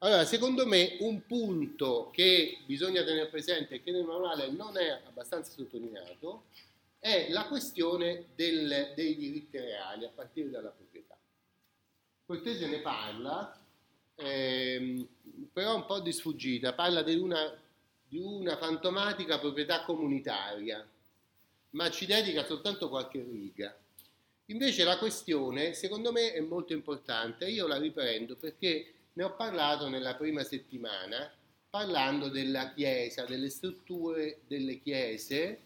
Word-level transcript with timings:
Allora, 0.00 0.24
secondo 0.24 0.64
me 0.64 0.96
un 1.00 1.26
punto 1.26 2.10
che 2.12 2.58
bisogna 2.66 3.02
tenere 3.02 3.26
presente 3.26 3.76
e 3.76 3.82
che 3.82 3.90
nel 3.90 4.04
manuale 4.04 4.48
non 4.48 4.76
è 4.76 5.02
abbastanza 5.04 5.50
sottolineato 5.50 6.44
è 7.00 7.26
la 7.30 7.46
questione 7.46 8.26
del, 8.36 8.92
dei 8.94 9.16
diritti 9.16 9.58
reali 9.58 10.04
a 10.04 10.10
partire 10.14 10.50
dalla 10.50 10.68
proprietà. 10.68 11.16
Cortese 12.24 12.68
ne 12.68 12.78
parla, 12.78 13.58
ehm, 14.14 15.08
però 15.52 15.74
un 15.74 15.86
po' 15.86 15.98
di 15.98 16.12
sfuggita, 16.12 16.74
parla 16.74 17.02
di 17.02 17.16
una, 17.16 17.60
di 18.06 18.18
una 18.18 18.56
fantomatica 18.56 19.40
proprietà 19.40 19.82
comunitaria, 19.82 20.86
ma 21.70 21.90
ci 21.90 22.06
dedica 22.06 22.44
soltanto 22.44 22.88
qualche 22.88 23.20
riga. 23.20 23.76
Invece 24.46 24.84
la 24.84 24.96
questione, 24.96 25.74
secondo 25.74 26.12
me, 26.12 26.32
è 26.32 26.40
molto 26.40 26.72
importante, 26.72 27.46
io 27.46 27.66
la 27.66 27.78
riprendo 27.78 28.36
perché 28.36 28.92
ne 29.18 29.24
ho 29.24 29.34
parlato 29.34 29.88
nella 29.88 30.14
prima 30.14 30.44
settimana, 30.44 31.28
parlando 31.68 32.28
della 32.28 32.72
Chiesa, 32.72 33.24
delle 33.24 33.50
strutture 33.50 34.42
delle 34.46 34.80
Chiese, 34.80 35.58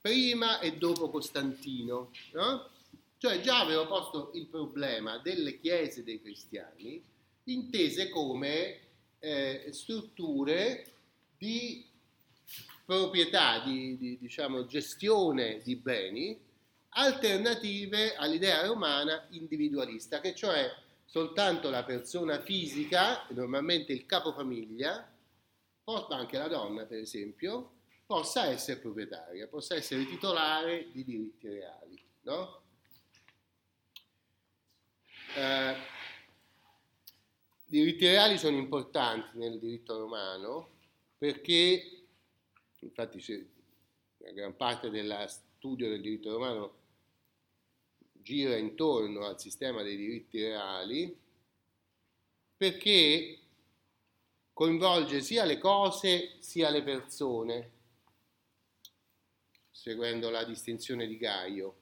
prima 0.00 0.60
e 0.60 0.76
dopo 0.76 1.10
Costantino. 1.10 2.12
No? 2.34 2.70
Cioè 3.18 3.40
già 3.40 3.58
avevo 3.58 3.88
posto 3.88 4.30
il 4.34 4.46
problema 4.46 5.18
delle 5.18 5.58
Chiese 5.58 6.04
dei 6.04 6.22
cristiani, 6.22 7.02
intese 7.44 8.08
come 8.08 8.78
eh, 9.18 9.66
strutture 9.72 10.86
di 11.36 11.84
proprietà, 12.84 13.64
di, 13.64 13.96
di 13.96 14.16
diciamo, 14.16 14.64
gestione 14.66 15.60
di 15.64 15.74
beni 15.74 16.38
alternative 16.90 18.14
all'idea 18.14 18.64
romana 18.64 19.26
individualista, 19.30 20.20
che 20.20 20.36
cioè 20.36 20.70
soltanto 21.12 21.68
la 21.68 21.84
persona 21.84 22.40
fisica, 22.40 23.26
normalmente 23.32 23.92
il 23.92 24.06
capofamiglia, 24.06 25.14
ma 25.84 26.06
anche 26.08 26.38
la 26.38 26.48
donna 26.48 26.86
per 26.86 27.00
esempio, 27.00 27.72
possa 28.06 28.46
essere 28.46 28.80
proprietaria, 28.80 29.46
possa 29.46 29.74
essere 29.74 30.06
titolare 30.06 30.90
di 30.90 31.04
diritti 31.04 31.48
reali. 31.48 32.02
No? 32.22 32.62
Eh, 35.36 35.76
diritti 37.66 38.06
reali 38.06 38.38
sono 38.38 38.56
importanti 38.56 39.36
nel 39.36 39.58
diritto 39.58 39.98
romano 39.98 40.70
perché, 41.18 42.06
infatti, 42.78 43.50
una 44.16 44.32
gran 44.32 44.56
parte 44.56 44.88
dello 44.88 45.26
studio 45.26 45.90
del 45.90 46.00
diritto 46.00 46.32
romano 46.32 46.81
gira 48.22 48.56
intorno 48.56 49.26
al 49.26 49.40
sistema 49.40 49.82
dei 49.82 49.96
diritti 49.96 50.40
reali 50.40 51.16
perché 52.56 53.38
coinvolge 54.52 55.20
sia 55.20 55.44
le 55.44 55.58
cose 55.58 56.36
sia 56.38 56.70
le 56.70 56.82
persone, 56.82 57.70
seguendo 59.70 60.30
la 60.30 60.44
distinzione 60.44 61.06
di 61.08 61.16
Gaio, 61.16 61.74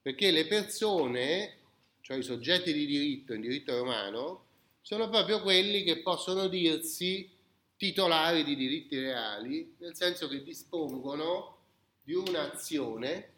perché 0.00 0.30
le 0.30 0.46
persone, 0.46 1.56
cioè 2.00 2.18
i 2.18 2.22
soggetti 2.22 2.72
di 2.72 2.86
diritto 2.86 3.34
in 3.34 3.40
diritto 3.40 3.76
romano, 3.76 4.44
sono 4.80 5.08
proprio 5.08 5.42
quelli 5.42 5.82
che 5.82 5.98
possono 5.98 6.46
dirsi 6.46 7.28
titolari 7.76 8.44
di 8.44 8.54
diritti 8.54 8.98
reali, 9.00 9.74
nel 9.78 9.96
senso 9.96 10.28
che 10.28 10.42
dispongono 10.42 11.56
di 12.02 12.14
un'azione 12.14 13.32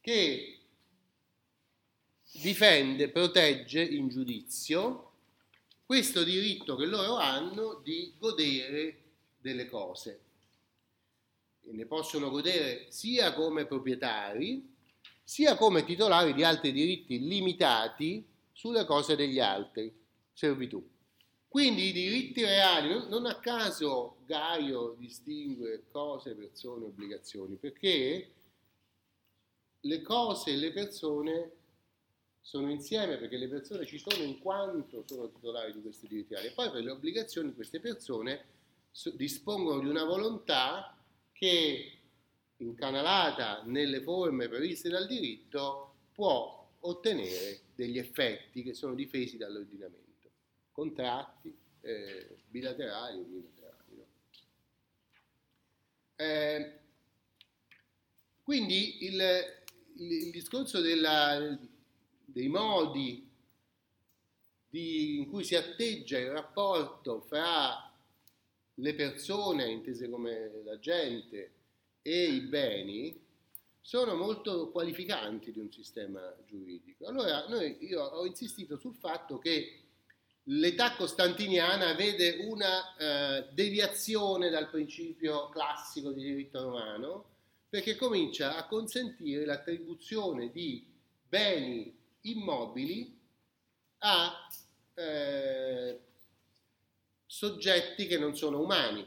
che 0.00 0.57
difende, 2.32 3.10
protegge 3.10 3.82
in 3.82 4.08
giudizio 4.08 5.04
questo 5.84 6.22
diritto 6.22 6.76
che 6.76 6.84
loro 6.84 7.16
hanno 7.16 7.80
di 7.82 8.12
godere 8.18 9.02
delle 9.40 9.66
cose. 9.66 10.20
E 11.64 11.72
ne 11.72 11.86
possono 11.86 12.28
godere 12.28 12.86
sia 12.90 13.32
come 13.32 13.64
proprietari, 13.64 14.74
sia 15.24 15.56
come 15.56 15.84
titolari 15.84 16.34
di 16.34 16.44
altri 16.44 16.72
diritti 16.72 17.26
limitati 17.26 18.24
sulle 18.52 18.84
cose 18.84 19.16
degli 19.16 19.40
altri, 19.40 19.90
servitù. 20.32 20.86
Quindi 21.48 21.88
i 21.88 21.92
diritti 21.92 22.44
reali, 22.44 23.08
non 23.08 23.24
a 23.24 23.38
caso 23.38 24.18
Gaio 24.26 24.94
distingue 24.98 25.84
cose, 25.90 26.34
persone, 26.34 26.84
obbligazioni, 26.84 27.56
perché 27.56 28.32
le 29.80 30.02
cose 30.02 30.50
e 30.50 30.56
le 30.56 30.72
persone 30.72 31.52
sono 32.48 32.70
insieme 32.70 33.18
perché 33.18 33.36
le 33.36 33.46
persone 33.46 33.84
ci 33.84 33.98
sono 33.98 34.22
in 34.22 34.38
quanto 34.38 35.04
sono 35.06 35.28
titolari 35.28 35.74
di 35.74 35.82
questi 35.82 36.08
diritti 36.08 36.32
reali 36.32 36.48
e 36.48 36.52
poi 36.52 36.70
per 36.70 36.82
le 36.82 36.92
obbligazioni 36.92 37.52
queste 37.52 37.78
persone 37.78 38.42
dispongono 39.16 39.80
di 39.80 39.86
una 39.86 40.04
volontà 40.04 40.96
che 41.30 41.92
incanalata 42.56 43.64
nelle 43.66 44.00
forme 44.00 44.48
previste 44.48 44.88
dal 44.88 45.06
diritto 45.06 45.96
può 46.14 46.66
ottenere 46.80 47.60
degli 47.74 47.98
effetti 47.98 48.62
che 48.62 48.72
sono 48.72 48.94
difesi 48.94 49.36
dall'ordinamento, 49.36 50.30
contratti 50.72 51.54
eh, 51.82 52.38
bilaterali 52.46 53.18
o 53.18 53.24
unilaterali. 53.24 53.94
No? 53.94 54.06
Eh, 56.16 56.78
quindi 58.42 59.04
il, 59.04 59.20
il, 59.96 60.12
il 60.12 60.30
discorso 60.30 60.80
della 60.80 61.76
dei 62.38 62.46
modi 62.46 63.28
di, 64.68 65.18
in 65.18 65.28
cui 65.28 65.42
si 65.42 65.56
atteggia 65.56 66.18
il 66.18 66.30
rapporto 66.30 67.20
fra 67.22 67.92
le 68.74 68.94
persone, 68.94 69.68
intese 69.68 70.08
come 70.08 70.62
la 70.62 70.78
gente, 70.78 71.52
e 72.00 72.24
i 72.26 72.40
beni, 72.42 73.20
sono 73.80 74.14
molto 74.14 74.70
qualificanti 74.70 75.50
di 75.50 75.58
un 75.58 75.72
sistema 75.72 76.32
giuridico. 76.46 77.06
Allora, 77.08 77.44
noi, 77.48 77.76
io 77.80 78.04
ho 78.04 78.24
insistito 78.24 78.76
sul 78.76 78.94
fatto 78.94 79.38
che 79.38 79.80
l'età 80.44 80.94
costantiniana 80.94 81.94
vede 81.94 82.44
una 82.44 82.94
eh, 82.94 83.48
deviazione 83.50 84.48
dal 84.48 84.70
principio 84.70 85.48
classico 85.48 86.12
di 86.12 86.22
diritto 86.22 86.62
romano, 86.62 87.24
perché 87.68 87.96
comincia 87.96 88.56
a 88.56 88.68
consentire 88.68 89.44
l'attribuzione 89.44 90.52
di 90.52 90.86
beni 91.28 91.97
immobili 92.30 93.16
a 93.98 94.48
eh, 94.94 96.00
soggetti 97.26 98.06
che 98.06 98.18
non 98.18 98.36
sono 98.36 98.60
umani, 98.60 99.06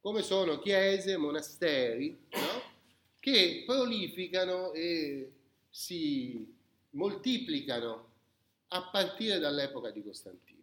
come 0.00 0.22
sono 0.22 0.58
chiese, 0.58 1.16
monasteri, 1.16 2.26
no? 2.30 2.62
che 3.18 3.64
prolificano 3.66 4.72
e 4.72 5.32
si 5.70 6.54
moltiplicano 6.90 8.12
a 8.68 8.88
partire 8.90 9.38
dall'epoca 9.38 9.90
di 9.90 10.02
Costantino. 10.02 10.62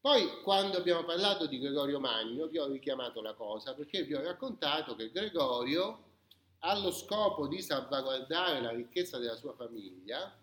Poi, 0.00 0.42
quando 0.42 0.76
abbiamo 0.76 1.04
parlato 1.04 1.46
di 1.46 1.58
Gregorio 1.58 1.98
Magno, 1.98 2.46
vi 2.46 2.58
ho 2.58 2.66
richiamato 2.66 3.22
la 3.22 3.32
cosa 3.32 3.74
perché 3.74 4.02
vi 4.02 4.14
ho 4.14 4.22
raccontato 4.22 4.94
che 4.94 5.10
Gregorio, 5.10 6.12
allo 6.58 6.90
scopo 6.90 7.46
di 7.46 7.62
salvaguardare 7.62 8.60
la 8.60 8.70
ricchezza 8.70 9.18
della 9.18 9.36
sua 9.36 9.54
famiglia, 9.54 10.36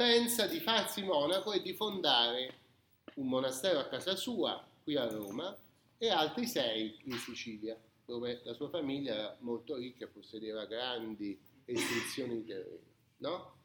pensa 0.00 0.46
di 0.46 0.60
farsi 0.60 1.02
monaco 1.02 1.52
e 1.52 1.60
di 1.60 1.74
fondare 1.74 2.54
un 3.16 3.28
monastero 3.28 3.80
a 3.80 3.84
casa 3.84 4.16
sua, 4.16 4.66
qui 4.82 4.96
a 4.96 5.06
Roma, 5.06 5.54
e 5.98 6.08
altri 6.08 6.46
sei 6.46 6.98
in 7.02 7.18
Sicilia, 7.18 7.78
dove 8.06 8.40
la 8.44 8.54
sua 8.54 8.70
famiglia 8.70 9.12
era 9.12 9.36
molto 9.40 9.76
ricca 9.76 10.06
e 10.06 10.08
possedeva 10.08 10.64
grandi 10.64 11.38
estensioni 11.66 12.36
di 12.36 12.46
terreno. 12.46 12.78
No? 13.18 13.56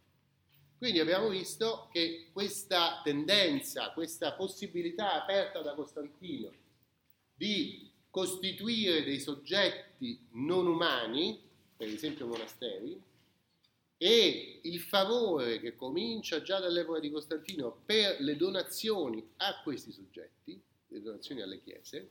Quindi 0.77 0.99
abbiamo 0.99 1.29
visto 1.29 1.87
che 1.89 2.27
questa 2.33 2.99
tendenza, 3.01 3.91
questa 3.91 4.33
possibilità 4.33 5.13
aperta 5.13 5.61
da 5.61 5.73
Costantino 5.73 6.51
di 7.33 7.89
costituire 8.09 9.05
dei 9.05 9.21
soggetti 9.21 10.19
non 10.31 10.67
umani, 10.67 11.39
per 11.77 11.87
esempio 11.87 12.27
monasteri, 12.27 13.01
e 13.97 14.59
il 14.63 14.79
favore 14.79 15.59
che 15.59 15.75
comincia 15.75 16.41
già 16.41 16.59
dall'epoca 16.59 16.99
di 16.99 17.09
Costantino 17.09 17.81
per 17.85 18.19
le 18.19 18.35
donazioni 18.35 19.25
a 19.37 19.61
questi 19.63 19.91
soggetti, 19.91 20.61
le 20.87 21.01
donazioni 21.01 21.41
alle 21.41 21.61
chiese, 21.61 22.09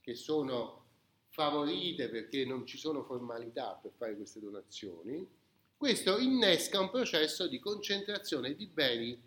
che 0.00 0.14
sono 0.14 0.84
favorite 1.28 2.08
perché 2.08 2.44
non 2.44 2.66
ci 2.66 2.78
sono 2.78 3.04
formalità 3.04 3.78
per 3.80 3.92
fare 3.96 4.16
queste 4.16 4.40
donazioni, 4.40 5.26
questo 5.76 6.18
innesca 6.18 6.80
un 6.80 6.90
processo 6.90 7.46
di 7.46 7.58
concentrazione 7.58 8.54
di 8.54 8.66
beni 8.66 9.20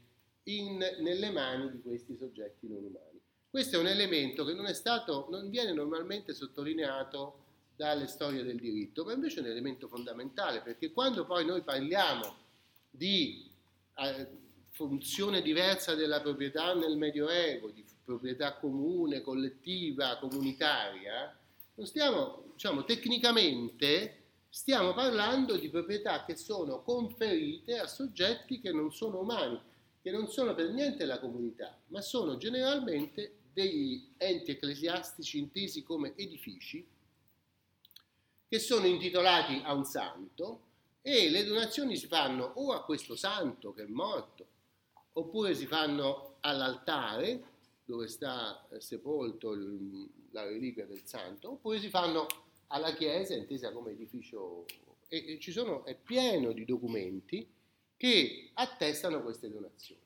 in, 0.43 0.77
nelle 0.77 1.29
mani 1.29 1.69
di 1.71 1.81
questi 1.81 2.15
soggetti 2.15 2.67
non 2.67 2.83
umani. 2.83 3.19
Questo 3.47 3.77
è 3.77 3.79
un 3.79 3.87
elemento 3.87 4.43
che 4.45 4.53
non, 4.53 4.71
stato, 4.73 5.27
non 5.29 5.49
viene 5.49 5.73
normalmente 5.73 6.33
sottolineato 6.33 7.45
dalle 7.79 8.07
storie 8.07 8.43
del 8.43 8.59
diritto, 8.59 9.05
ma 9.05 9.13
invece 9.13 9.37
è 9.37 9.39
un 9.39 9.47
elemento 9.47 9.87
fondamentale 9.87 10.59
perché 10.59 10.91
quando 10.91 11.23
poi 11.25 11.45
noi 11.45 11.61
parliamo 11.61 12.35
di 12.89 13.49
eh, 13.95 14.27
funzione 14.71 15.41
diversa 15.41 15.95
della 15.95 16.19
proprietà 16.19 16.73
nel 16.73 16.97
Medioevo, 16.97 17.69
di 17.69 17.85
proprietà 18.03 18.57
comune, 18.57 19.21
collettiva, 19.21 20.17
comunitaria, 20.17 21.33
non 21.75 21.85
stiamo, 21.85 22.51
diciamo, 22.51 22.83
tecnicamente 22.83 24.23
stiamo 24.49 24.93
parlando 24.93 25.55
di 25.55 25.69
proprietà 25.69 26.25
che 26.25 26.35
sono 26.35 26.81
conferite 26.81 27.79
a 27.79 27.87
soggetti 27.87 28.59
che 28.59 28.73
non 28.73 28.91
sono 28.91 29.21
umani, 29.21 29.57
che 30.01 30.11
non 30.11 30.27
sono 30.27 30.53
per 30.53 30.69
niente 30.71 31.05
la 31.05 31.17
comunità, 31.17 31.79
ma 31.87 32.01
sono 32.01 32.35
generalmente 32.35 33.35
degli 33.53 34.05
enti 34.17 34.51
ecclesiastici 34.51 35.37
intesi 35.37 35.81
come 35.81 36.11
edifici 36.17 36.85
che 38.49 38.57
sono 38.57 38.87
intitolati 38.87 39.61
a 39.63 39.73
un 39.73 39.85
santo 39.85 40.61
e 41.01 41.29
le 41.29 41.43
donazioni 41.45 41.95
si 41.95 42.07
fanno 42.07 42.51
o 42.55 42.73
a 42.73 42.83
questo 42.83 43.15
santo 43.15 43.73
che 43.73 43.83
è 43.83 43.87
morto, 43.87 44.47
oppure 45.13 45.53
si 45.53 45.67
fanno 45.67 46.37
all'altare 46.39 47.43
dove 47.85 48.07
sta 48.07 48.67
sepolto 48.79 49.53
il, 49.53 50.09
la 50.31 50.43
reliquia 50.43 50.87
del 50.87 51.01
santo, 51.05 51.51
oppure 51.51 51.79
si 51.79 51.89
fanno 51.89 52.25
alla 52.67 52.93
chiesa 52.93 53.35
intesa 53.35 53.71
come 53.71 53.91
edificio 53.91 54.65
e, 55.07 55.39
e 55.39 55.51
sono, 55.51 55.85
è 55.85 55.95
pieno 55.95 56.51
di 56.51 56.65
documenti 56.65 57.47
che 57.95 58.49
attestano 58.53 59.21
queste 59.21 59.51
donazioni. 59.51 60.01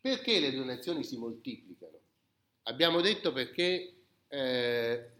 Perché 0.00 0.38
le 0.38 0.52
donazioni 0.52 1.02
si 1.02 1.16
moltiplicano? 1.16 1.98
Abbiamo 2.64 3.00
detto 3.00 3.32
perché 3.32 3.94
eh, 4.28 5.10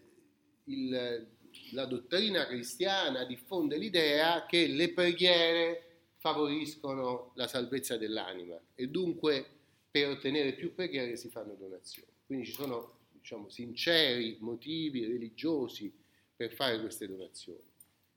il, 0.64 1.26
la 1.72 1.84
dottrina 1.84 2.46
cristiana 2.46 3.24
diffonde 3.24 3.76
l'idea 3.76 4.46
che 4.46 4.66
le 4.66 4.92
preghiere 4.92 5.84
favoriscono 6.16 7.32
la 7.34 7.46
salvezza 7.46 7.96
dell'anima 7.96 8.60
e 8.74 8.88
dunque 8.88 9.46
per 9.90 10.08
ottenere 10.08 10.52
più 10.52 10.74
preghiere 10.74 11.16
si 11.16 11.28
fanno 11.28 11.54
donazioni. 11.54 12.08
Quindi 12.26 12.46
ci 12.46 12.52
sono 12.52 12.98
diciamo, 13.12 13.48
sinceri 13.48 14.36
motivi 14.40 15.06
religiosi 15.06 15.92
per 16.36 16.52
fare 16.52 16.80
queste 16.80 17.06
donazioni. 17.06 17.68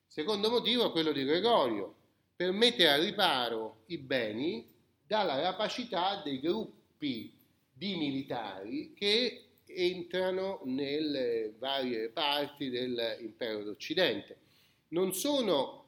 Secondo 0.07 0.49
motivo 0.49 0.87
è 0.87 0.91
quello 0.91 1.11
di 1.11 1.23
Gregorio, 1.23 1.95
per 2.35 2.51
mettere 2.51 2.89
a 2.89 2.97
riparo 2.97 3.83
i 3.87 3.97
beni 3.97 4.67
dalla 5.05 5.39
rapacità 5.39 6.21
dei 6.23 6.39
gruppi 6.39 7.31
di 7.71 7.95
militari 7.95 8.93
che 8.93 9.45
entrano 9.75 10.61
nelle 10.65 11.53
varie 11.57 12.09
parti 12.09 12.69
dell'impero 12.69 13.63
d'Occidente. 13.63 14.37
Non 14.89 15.13
sono, 15.13 15.85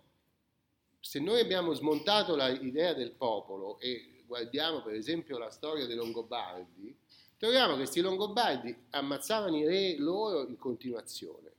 se 1.00 1.20
noi 1.20 1.40
abbiamo 1.40 1.74
smontato 1.74 2.36
l'idea 2.36 2.94
del 2.94 3.12
popolo 3.12 3.80
e 3.80 4.24
guardiamo 4.26 4.82
per 4.82 4.96
esempio 4.96 5.38
la 5.38 5.52
storia 5.52 5.86
dei 5.86 5.96
Longobardi, 5.96 6.96
troviamo 7.38 7.74
che 7.74 7.80
questi 7.80 8.02
Longobardi 8.02 8.76
ammazzavano 8.92 9.58
i 9.58 9.66
re 9.66 9.96
loro 9.98 10.48
in 10.48 10.58
continuazione, 10.58 11.52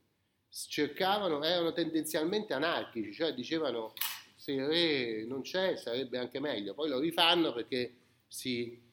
cercavano, 0.49 1.43
erano 1.43 1.73
tendenzialmente 1.73 2.55
anarchici, 2.55 3.13
cioè 3.13 3.35
dicevano 3.35 3.93
se 4.35 4.53
il 4.53 4.67
re 4.67 5.25
non 5.27 5.43
c'è 5.43 5.77
sarebbe 5.77 6.19
anche 6.19 6.41
meglio, 6.41 6.75
poi 6.75 6.89
lo 6.89 6.99
rifanno 6.99 7.53
perché 7.53 7.93
si 8.27 8.86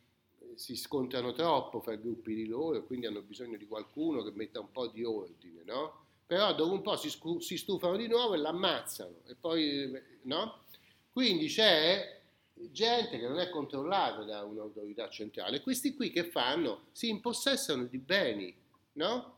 si 0.56 0.76
scontrano 0.76 1.34
troppo 1.34 1.80
fra 1.80 1.96
gruppi 1.96 2.34
di 2.34 2.48
loro 2.48 2.84
quindi 2.86 3.06
hanno 3.06 3.22
bisogno 3.22 3.58
di 3.58 3.68
qualcuno 3.68 4.24
che 4.24 4.32
metta 4.34 4.60
un 4.60 4.72
po' 4.72 4.88
di 4.88 5.04
ordine, 5.04 5.64
no? 5.66 6.02
Però 6.26 6.54
dopo 6.56 6.74
un 6.74 6.82
po' 6.82 6.96
si, 6.96 7.10
scu- 7.10 7.42
si 7.42 7.58
stufano 7.58 7.98
di 7.98 8.08
nuovo 8.08 8.34
e 8.34 8.38
l'ammazzano 8.38 9.22
e 9.28 9.36
poi, 9.36 9.92
no? 10.24 10.62
Quindi 11.12 11.48
c'è 11.48 12.22
gente 12.54 13.20
che 13.20 13.28
non 13.28 13.40
è 13.40 13.50
controllata 13.50 14.24
da 14.24 14.44
un'autorità 14.44 15.10
centrale. 15.10 15.62
Questi 15.62 15.94
qui 15.94 16.10
che 16.10 16.24
fanno? 16.24 16.86
Si 16.92 17.10
impossessano 17.10 17.84
di 17.84 17.98
beni, 17.98 18.56
no? 18.94 19.38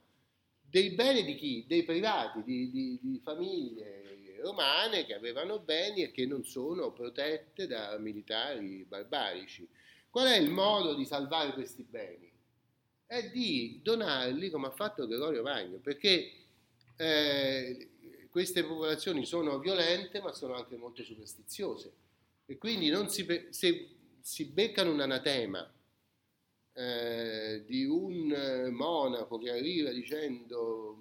Dei 0.61 0.91
beni 0.91 1.23
di 1.23 1.35
chi? 1.35 1.65
Dei 1.67 1.83
privati, 1.83 2.43
di, 2.43 2.69
di, 2.69 2.99
di 3.01 3.19
famiglie 3.23 4.05
romane 4.45 5.05
che 5.05 5.15
avevano 5.15 5.59
beni 5.59 6.03
e 6.03 6.11
che 6.11 6.27
non 6.27 6.45
sono 6.45 6.91
protette 6.91 7.65
da 7.65 7.97
militari 7.97 8.85
barbarici. 8.87 9.67
Qual 10.15 10.27
è 10.27 10.37
il 10.37 10.49
modo 10.49 10.93
di 10.93 11.03
salvare 11.03 11.51
questi 11.51 11.83
beni? 11.83 12.31
È 13.05 13.29
di 13.31 13.81
donarli 13.83 14.49
come 14.49 14.67
ha 14.67 14.71
fatto 14.71 15.07
Gregorio 15.07 15.41
Magno, 15.41 15.79
perché 15.79 16.31
eh, 16.95 17.89
queste 18.29 18.63
popolazioni 18.63 19.25
sono 19.25 19.59
violente 19.59 20.21
ma 20.21 20.31
sono 20.31 20.53
anche 20.53 20.77
molto 20.77 21.03
superstiziose 21.03 21.91
e 22.45 22.57
quindi 22.57 22.93
si, 23.09 23.27
se 23.49 23.89
si 24.21 24.45
beccano 24.45 24.93
un 24.93 25.01
anatema 25.01 25.69
eh, 26.71 27.65
di 27.67 27.83
un 27.83 28.69
monaco 28.71 29.37
che 29.37 29.51
arriva 29.51 29.91
dicendo 29.91 30.97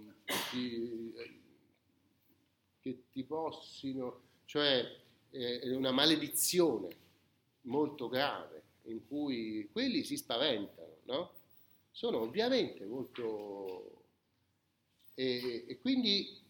ti, 0.51 1.15
che 2.81 3.03
ti 3.13 3.23
possino, 3.23 4.23
cioè 4.45 4.85
eh, 5.31 5.61
è 5.61 5.73
una 5.73 5.93
maledizione 5.93 6.89
molto 7.61 8.09
grave 8.09 8.64
in 8.87 9.07
cui 9.07 9.69
quelli 9.73 10.05
si 10.05 10.17
spaventano, 10.17 10.97
no? 11.05 11.33
Sono 11.91 12.21
ovviamente 12.21 12.85
molto... 12.85 14.03
E, 15.15 15.65
e 15.69 15.79
quindi 15.79 16.43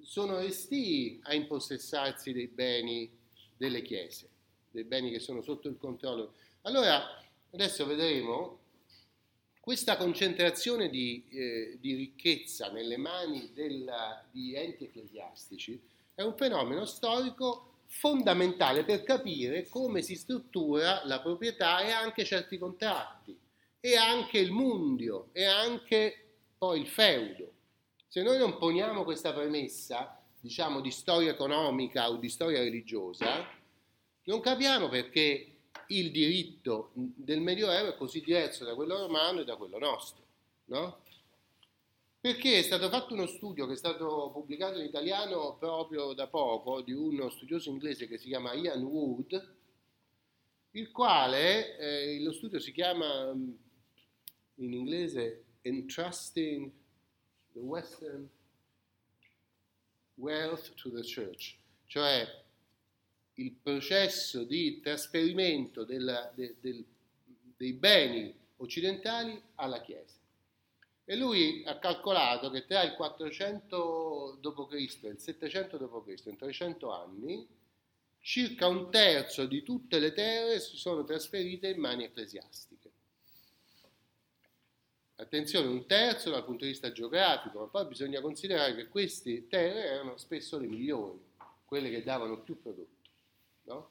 sono 0.00 0.38
restii 0.38 1.20
a 1.24 1.34
impossessarsi 1.34 2.32
dei 2.32 2.48
beni 2.48 3.10
delle 3.56 3.82
chiese, 3.82 4.28
dei 4.70 4.84
beni 4.84 5.10
che 5.10 5.20
sono 5.20 5.40
sotto 5.42 5.68
il 5.68 5.76
controllo. 5.76 6.34
Allora, 6.62 7.00
adesso 7.50 7.86
vedremo 7.86 8.58
questa 9.60 9.96
concentrazione 9.96 10.88
di, 10.88 11.24
eh, 11.28 11.76
di 11.80 11.94
ricchezza 11.94 12.70
nelle 12.70 12.96
mani 12.96 13.52
della, 13.52 14.26
di 14.30 14.54
enti 14.54 14.84
ecclesiastici 14.84 15.80
è 16.14 16.22
un 16.22 16.34
fenomeno 16.36 16.84
storico 16.84 17.77
fondamentale 17.88 18.84
per 18.84 19.02
capire 19.02 19.68
come 19.68 20.02
si 20.02 20.14
struttura 20.14 21.02
la 21.04 21.20
proprietà 21.20 21.80
e 21.80 21.90
anche 21.90 22.24
certi 22.24 22.58
contratti, 22.58 23.36
e 23.80 23.96
anche 23.96 24.38
il 24.38 24.52
mundio, 24.52 25.30
e 25.32 25.44
anche 25.44 26.36
poi 26.56 26.80
il 26.80 26.86
feudo. 26.86 27.52
Se 28.06 28.22
noi 28.22 28.38
non 28.38 28.58
poniamo 28.58 29.04
questa 29.04 29.32
premessa, 29.32 30.20
diciamo, 30.40 30.80
di 30.80 30.90
storia 30.90 31.30
economica 31.30 32.10
o 32.10 32.16
di 32.16 32.28
storia 32.28 32.60
religiosa, 32.60 33.46
non 34.24 34.40
capiamo 34.40 34.88
perché 34.88 35.56
il 35.88 36.10
diritto 36.10 36.90
del 36.92 37.40
Medioevo 37.40 37.88
è 37.90 37.96
così 37.96 38.20
diverso 38.20 38.64
da 38.64 38.74
quello 38.74 38.98
romano 38.98 39.40
e 39.40 39.44
da 39.44 39.56
quello 39.56 39.78
nostro, 39.78 40.24
no? 40.66 41.00
Perché 42.20 42.58
è 42.58 42.62
stato 42.62 42.88
fatto 42.88 43.14
uno 43.14 43.26
studio 43.26 43.66
che 43.66 43.74
è 43.74 43.76
stato 43.76 44.30
pubblicato 44.32 44.78
in 44.78 44.86
italiano 44.86 45.56
proprio 45.56 46.14
da 46.14 46.26
poco 46.26 46.80
di 46.82 46.92
uno 46.92 47.30
studioso 47.30 47.70
inglese 47.70 48.08
che 48.08 48.18
si 48.18 48.26
chiama 48.26 48.54
Ian 48.54 48.82
Wood, 48.82 49.56
il 50.72 50.90
quale, 50.90 51.78
eh, 51.78 52.20
lo 52.20 52.32
studio 52.32 52.58
si 52.58 52.72
chiama 52.72 53.32
mm, 53.32 53.50
in 54.56 54.72
inglese 54.72 55.44
Entrusting 55.62 56.72
the 57.52 57.60
Western 57.60 58.28
Wealth 60.14 60.74
to 60.74 60.90
the 60.90 61.02
Church, 61.02 61.56
cioè 61.86 62.26
il 63.34 63.52
processo 63.52 64.42
di 64.42 64.80
trasferimento 64.80 65.84
della, 65.84 66.32
de, 66.34 66.56
del, 66.60 66.84
dei 67.56 67.72
beni 67.74 68.34
occidentali 68.56 69.40
alla 69.54 69.80
Chiesa. 69.80 70.17
E 71.10 71.16
lui 71.16 71.62
ha 71.64 71.78
calcolato 71.78 72.50
che 72.50 72.66
tra 72.66 72.82
il 72.82 72.92
400 72.92 74.40
d.C. 74.42 75.04
e 75.04 75.08
il 75.08 75.18
700 75.18 75.78
d.C., 75.78 76.26
in 76.26 76.36
300 76.36 76.92
anni, 76.92 77.48
circa 78.20 78.66
un 78.66 78.90
terzo 78.90 79.46
di 79.46 79.62
tutte 79.62 80.00
le 80.00 80.12
terre 80.12 80.60
si 80.60 80.76
sono 80.76 81.04
trasferite 81.04 81.68
in 81.68 81.80
mani 81.80 82.04
ecclesiastiche. 82.04 82.90
Attenzione, 85.16 85.68
un 85.68 85.86
terzo 85.86 86.28
dal 86.28 86.44
punto 86.44 86.64
di 86.64 86.72
vista 86.72 86.92
geografico, 86.92 87.60
ma 87.60 87.66
poi 87.68 87.86
bisogna 87.86 88.20
considerare 88.20 88.74
che 88.74 88.88
queste 88.88 89.48
terre 89.48 89.84
erano 89.86 90.18
spesso 90.18 90.58
le 90.58 90.66
migliori, 90.66 91.24
quelle 91.64 91.88
che 91.88 92.02
davano 92.02 92.38
più 92.40 92.60
prodotto. 92.60 93.08
No? 93.62 93.90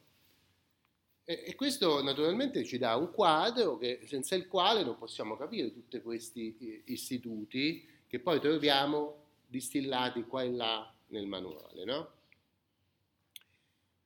E, 1.29 1.43
e, 1.47 1.55
questo 1.55 2.01
naturalmente 2.01 2.63
ci 2.63 2.77
dà 2.77 2.95
un 2.95 3.11
quadro 3.11 3.77
che, 3.77 3.99
senza 4.05 4.33
il 4.35 4.47
quale 4.47 4.81
non 4.81 4.97
possiamo 4.97 5.35
capire 5.35 5.73
tutti 5.73 5.99
questi 5.99 6.55
eh, 6.57 6.83
istituti 6.85 7.85
che 8.07 8.19
poi 8.19 8.39
troviamo 8.39 9.25
distillati 9.45 10.23
qua 10.23 10.43
e 10.43 10.51
là 10.51 10.89
nel 11.07 11.27
manuale. 11.27 11.83
No? 11.83 12.11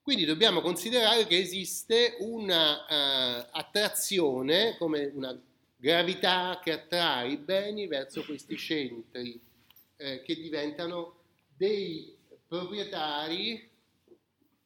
Quindi 0.01 0.25
dobbiamo 0.25 0.61
considerare 0.61 1.27
che 1.27 1.37
esiste 1.37 2.15
un'attrazione, 2.21 4.69
uh, 4.69 4.77
come 4.77 5.11
una 5.13 5.39
gravità 5.77 6.59
che 6.63 6.71
attrae 6.71 7.33
i 7.33 7.37
beni 7.37 7.85
verso 7.85 8.25
questi 8.25 8.57
centri 8.57 9.39
eh, 9.97 10.23
che 10.23 10.35
diventano 10.37 11.17
dei 11.55 12.17
proprietari 12.47 13.69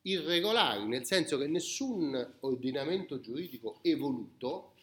irregolari, 0.06 0.86
nel 0.86 1.06
senso 1.06 1.38
che 1.38 1.48
nessun 1.48 2.36
ordinamento 2.42 3.20
giuridico 3.20 3.80
evoluto 3.82 4.74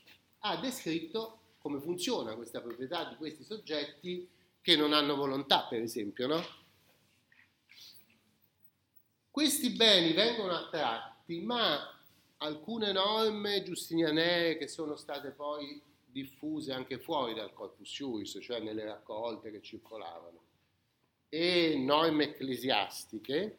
ha 0.41 0.57
descritto 0.57 1.39
come 1.59 1.81
funziona 1.81 2.35
questa 2.35 2.61
proprietà 2.61 3.09
di 3.09 3.17
questi 3.17 3.45
soggetti 3.45 4.29
che 4.61 4.77
non 4.77 4.93
hanno 4.93 5.15
volontà, 5.15 5.67
per 5.69 5.81
esempio, 5.81 6.27
no? 6.27 6.45
Questi 9.31 9.71
beni 9.71 10.13
vengono 10.13 10.53
attratti, 10.53 11.41
ma 11.41 11.99
alcune 12.39 12.93
norme 12.93 13.63
giustinianee 13.63 14.59
che 14.59 14.67
sono 14.67 14.97
state 14.97 15.31
poi 15.31 15.81
diffuse 16.05 16.73
anche 16.73 16.99
fuori 16.99 17.35
dal 17.35 17.53
corpus 17.53 17.89
juris, 17.89 18.39
cioè 18.43 18.61
nelle 18.61 18.85
raccolte 18.85 19.51
che 19.51 19.63
circolavano, 19.63 20.41
e 21.29 21.77
norme 21.79 22.25
ecclesiastiche, 22.25 23.57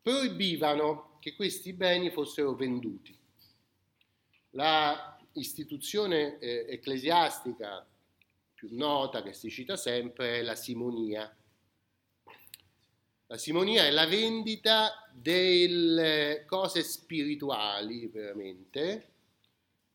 proibivano 0.00 1.18
che 1.20 1.34
questi 1.34 1.72
beni 1.72 2.10
fossero 2.10 2.54
venduti. 2.54 3.16
La 4.50 5.18
istituzione 5.32 6.38
eh, 6.38 6.66
ecclesiastica 6.68 7.86
più 8.54 8.68
nota 8.72 9.22
che 9.22 9.32
si 9.32 9.50
cita 9.50 9.76
sempre 9.76 10.38
è 10.38 10.42
la 10.42 10.56
simonia. 10.56 11.32
La 13.26 13.36
simonia 13.36 13.84
è 13.84 13.90
la 13.90 14.06
vendita 14.06 15.08
delle 15.12 16.44
cose 16.46 16.82
spirituali, 16.82 18.08
veramente, 18.08 19.12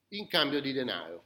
in 0.10 0.27
cambio 0.27 0.62
di 0.62 0.72
denaro. 0.72 1.24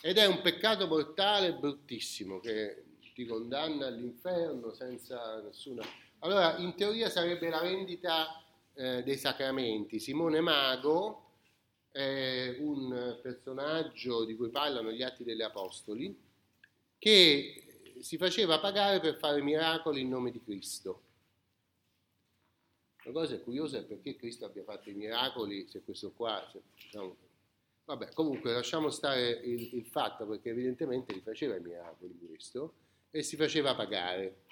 Ed 0.00 0.16
è 0.16 0.26
un 0.26 0.40
peccato 0.42 0.86
mortale 0.86 1.54
bruttissimo 1.54 2.38
che 2.38 2.84
ti 3.14 3.26
condanna 3.26 3.86
all'inferno 3.86 4.72
senza 4.72 5.40
nessuna... 5.40 5.82
Allora, 6.24 6.56
in 6.56 6.74
teoria 6.74 7.10
sarebbe 7.10 7.50
la 7.50 7.60
vendita 7.60 8.42
eh, 8.72 9.02
dei 9.02 9.18
sacramenti. 9.18 10.00
Simone 10.00 10.40
Mago 10.40 11.32
è 11.90 12.56
un 12.60 13.18
personaggio 13.20 14.24
di 14.24 14.34
cui 14.34 14.48
parlano 14.48 14.90
gli 14.90 15.02
Atti 15.02 15.22
degli 15.22 15.42
Apostoli 15.42 16.18
che 16.98 17.94
si 18.00 18.16
faceva 18.16 18.58
pagare 18.58 19.00
per 19.00 19.16
fare 19.16 19.42
miracoli 19.42 20.00
in 20.00 20.08
nome 20.08 20.30
di 20.30 20.42
Cristo. 20.42 21.02
La 23.04 23.12
cosa 23.12 23.38
curiosa 23.40 23.76
è 23.76 23.82
perché 23.82 24.16
Cristo 24.16 24.46
abbia 24.46 24.64
fatto 24.64 24.88
i 24.88 24.94
miracoli, 24.94 25.68
se 25.68 25.82
questo 25.82 26.12
qua, 26.12 26.48
se, 26.50 26.62
diciamo, 26.74 27.16
vabbè, 27.84 28.14
comunque 28.14 28.50
lasciamo 28.50 28.88
stare 28.88 29.28
il, 29.28 29.74
il, 29.74 29.84
fatto 29.84 30.26
perché 30.26 30.48
evidentemente 30.48 31.12
li 31.12 31.20
faceva 31.20 31.54
i 31.54 31.60
miracoli 31.60 32.18
Cristo 32.18 32.72
e 33.10 33.22
si 33.22 33.36
faceva 33.36 33.74
pagare. 33.74 34.43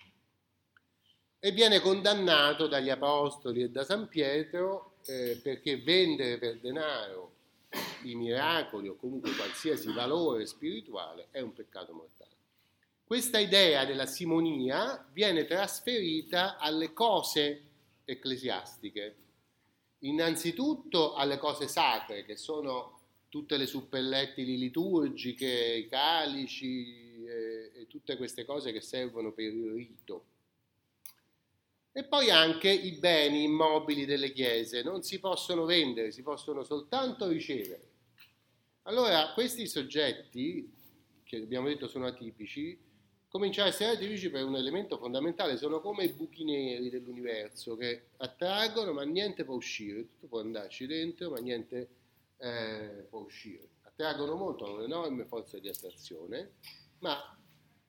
E 1.44 1.50
viene 1.50 1.80
condannato 1.80 2.68
dagli 2.68 2.88
Apostoli 2.88 3.64
e 3.64 3.68
da 3.68 3.82
San 3.82 4.06
Pietro 4.06 4.92
eh, 5.06 5.40
perché 5.42 5.76
vendere 5.76 6.38
per 6.38 6.60
denaro 6.60 7.32
i 8.04 8.14
miracoli 8.14 8.86
o 8.86 8.94
comunque 8.94 9.34
qualsiasi 9.34 9.92
valore 9.92 10.46
spirituale 10.46 11.26
è 11.32 11.40
un 11.40 11.52
peccato 11.52 11.92
mortale. 11.94 12.30
Questa 13.02 13.40
idea 13.40 13.84
della 13.84 14.06
simonia 14.06 15.04
viene 15.12 15.44
trasferita 15.44 16.58
alle 16.58 16.92
cose 16.92 17.62
ecclesiastiche, 18.04 19.16
innanzitutto 20.00 21.14
alle 21.14 21.38
cose 21.38 21.66
sacre, 21.66 22.24
che 22.24 22.36
sono 22.36 23.00
tutte 23.28 23.56
le 23.56 23.66
suppellettili 23.66 24.56
liturgiche, 24.56 25.48
i 25.48 25.88
calici 25.88 27.24
e, 27.26 27.72
e 27.74 27.86
tutte 27.88 28.16
queste 28.16 28.44
cose 28.44 28.70
che 28.70 28.80
servono 28.80 29.32
per 29.32 29.46
il 29.46 29.72
rito. 29.72 30.11
E 31.94 32.04
poi 32.04 32.30
anche 32.30 32.70
i 32.70 32.92
beni 32.92 33.42
immobili 33.42 34.06
delle 34.06 34.32
chiese 34.32 34.82
non 34.82 35.02
si 35.02 35.20
possono 35.20 35.66
vendere, 35.66 36.10
si 36.10 36.22
possono 36.22 36.64
soltanto 36.64 37.28
ricevere. 37.28 37.90
Allora, 38.84 39.32
questi 39.34 39.66
soggetti, 39.66 40.72
che 41.22 41.36
abbiamo 41.36 41.68
detto 41.68 41.88
sono 41.88 42.06
atipici, 42.06 42.78
cominciano 43.28 43.68
a 43.68 43.70
essere 43.70 43.90
atipici 43.96 44.30
per 44.30 44.44
un 44.44 44.56
elemento 44.56 44.96
fondamentale, 44.96 45.58
sono 45.58 45.80
come 45.80 46.04
i 46.04 46.12
buchi 46.12 46.44
neri 46.44 46.88
dell'universo 46.88 47.76
che 47.76 48.08
attraggono 48.16 48.92
ma 48.92 49.04
niente 49.04 49.44
può 49.44 49.54
uscire, 49.54 50.00
tutto 50.06 50.26
può 50.28 50.40
andarci 50.40 50.86
dentro 50.86 51.30
ma 51.30 51.38
niente 51.40 51.88
eh, 52.38 53.06
può 53.08 53.20
uscire. 53.20 53.68
Attraggono 53.82 54.34
molto, 54.34 54.64
hanno 54.64 54.76
un'enorme 54.78 55.26
forza 55.26 55.58
di 55.58 55.68
attrazione, 55.68 56.54
ma 57.00 57.38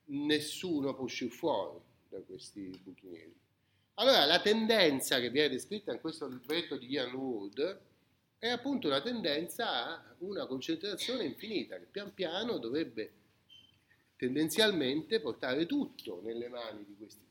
nessuno 0.06 0.94
può 0.94 1.06
uscire 1.06 1.32
fuori 1.32 1.80
da 2.10 2.20
questi 2.22 2.70
buchi 2.84 3.08
neri. 3.08 3.43
Allora 3.96 4.26
la 4.26 4.42
tendenza 4.42 5.20
che 5.20 5.30
viene 5.30 5.50
descritta 5.50 5.92
in 5.92 6.02
questo 6.02 6.28
libretto 6.28 6.78
di 6.78 6.90
Ian 6.90 7.14
Wood 7.14 7.80
è 8.40 8.50
appunto 8.50 8.88
una 8.88 9.02
tendenza 9.02 9.86
a 9.86 10.16
una 10.20 10.48
concentrazione 10.48 11.26
infinita 11.26 11.78
che 11.78 11.86
pian 11.92 12.14
piano 12.14 12.58
dovrebbe 12.58 13.12
tendenzialmente 14.16 15.20
portare 15.20 15.66
tutto 15.68 16.22
nelle 16.24 16.50
mani 16.50 16.84
di 16.86 16.96
questi 16.98 17.24